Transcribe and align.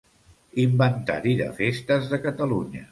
Inventari 0.63 1.37
de 1.43 1.51
festes 1.61 2.13
de 2.15 2.25
Catalunya. 2.29 2.79